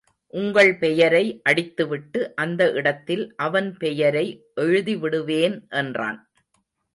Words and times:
உங்கள் 0.33 0.77
பெயரை 0.77 1.41
அடித்துவிட்டு 1.49 2.19
அந்த 2.35 2.71
இடத்தில் 2.71 3.23
அவன் 3.37 3.69
பெயரை 3.77 4.25
எழுதிவிடுவேன் 4.61 5.57
என்றான். 5.69 6.19